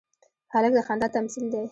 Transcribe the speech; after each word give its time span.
هلک 0.53 0.71
د 0.77 0.79
خندا 0.87 1.07
تمثیل 1.15 1.45
دی. 1.53 1.63